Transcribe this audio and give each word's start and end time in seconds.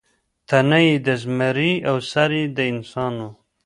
تنه 0.49 0.79
یې 0.85 0.95
د 1.05 1.07
زمري 1.21 1.73
او 1.89 1.95
سر 2.11 2.31
یې 2.39 2.45
د 2.55 2.57
انسان 2.73 3.13
و. 3.27 3.29